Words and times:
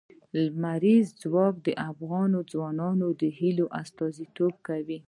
لمریز 0.39 1.05
ځواک 1.21 1.55
د 1.65 1.67
افغان 1.89 2.31
ځوانانو 2.51 3.07
د 3.21 3.23
هیلو 3.39 3.65
استازیتوب 3.81 4.53
کوي. 4.67 4.97